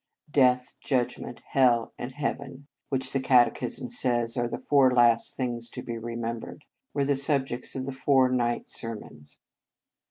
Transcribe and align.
Death, 0.31 0.73
Judgment, 0.83 1.41
Hell, 1.49 1.93
anc 1.99 2.13
Heaven 2.13 2.65
which 2.89 3.13
the 3.13 3.19
catechism 3.19 3.87
say; 3.89 4.25
are" 4.35 4.47
the 4.47 4.63
four 4.67 4.91
last 4.91 5.37
things 5.37 5.69
to 5.69 5.83
be 5.83 5.99
re 5.99 6.15
membered" 6.15 6.65
were 6.95 7.05
the 7.05 7.15
subjects 7.15 7.75
ol 7.75 7.83
the 7.83 7.91
four 7.91 8.27
night 8.27 8.67
sermons. 8.67 9.37